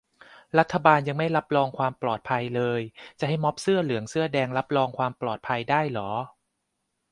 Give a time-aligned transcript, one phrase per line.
[0.57, 2.81] รัฐบาลยังไม่รับรองความปลอดภัยเลย
[3.19, 6.11] จะให้ม็อบเสื้อเหลืองเสื้อแดงรับรองความปลอดภัยได้เหรอ